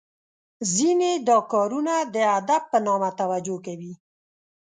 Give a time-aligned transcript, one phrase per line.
[0.73, 3.93] ځینې دا کارونه د ادب په نامه توجه کوي.